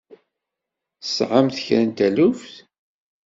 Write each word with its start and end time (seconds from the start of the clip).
Tesɛamt 1.01 1.57
kra 1.65 1.83
n 1.87 1.91
taluft? 1.97 2.53